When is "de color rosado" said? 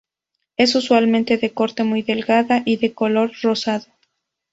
2.77-3.85